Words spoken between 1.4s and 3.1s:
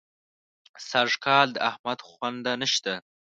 د احمد خونده نه شته.